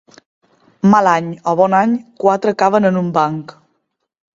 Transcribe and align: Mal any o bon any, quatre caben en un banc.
Mal 0.93 1.09
any 1.11 1.29
o 1.53 1.55
bon 1.61 1.77
any, 1.83 1.95
quatre 2.25 2.59
caben 2.65 2.93
en 2.93 3.03
un 3.05 3.17
banc. 3.23 3.61